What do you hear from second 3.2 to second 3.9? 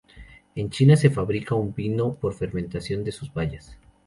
bayas.